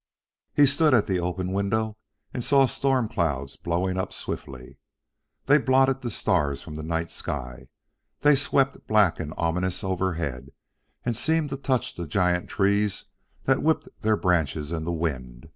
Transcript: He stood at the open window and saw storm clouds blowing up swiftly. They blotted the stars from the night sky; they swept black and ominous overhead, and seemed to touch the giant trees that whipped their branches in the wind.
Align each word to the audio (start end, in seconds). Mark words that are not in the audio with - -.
He 0.55 0.65
stood 0.65 0.95
at 0.95 1.05
the 1.05 1.19
open 1.19 1.51
window 1.51 1.95
and 2.33 2.43
saw 2.43 2.65
storm 2.65 3.07
clouds 3.07 3.55
blowing 3.55 3.99
up 3.99 4.11
swiftly. 4.13 4.79
They 5.45 5.59
blotted 5.59 6.01
the 6.01 6.09
stars 6.09 6.63
from 6.63 6.75
the 6.75 6.81
night 6.81 7.11
sky; 7.11 7.67
they 8.21 8.33
swept 8.33 8.87
black 8.87 9.19
and 9.19 9.31
ominous 9.37 9.83
overhead, 9.83 10.53
and 11.05 11.15
seemed 11.15 11.51
to 11.51 11.57
touch 11.57 11.93
the 11.93 12.07
giant 12.07 12.49
trees 12.49 13.05
that 13.43 13.61
whipped 13.61 13.89
their 14.01 14.17
branches 14.17 14.71
in 14.71 14.85
the 14.85 14.91
wind. 14.91 15.49